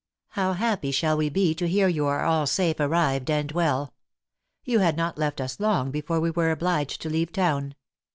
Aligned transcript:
How 0.29 0.53
happy 0.53 0.89
shall 0.89 1.15
we 1.15 1.29
be 1.29 1.53
to 1.53 1.67
hear 1.67 1.87
you 1.87 2.07
are 2.07 2.23
all 2.25 2.47
safe 2.47 2.79
arrived 2.79 3.29
and 3.29 3.51
well. 3.51 3.93
You 4.63 4.79
had 4.79 4.97
not 4.97 5.19
left 5.19 5.39
us 5.39 5.59
long 5.59 5.91
before 5.91 6.19
we 6.19 6.31
were 6.31 6.49
obliged 6.49 7.03
to 7.03 7.09
leave 7.11 7.31
town. 7.31 7.75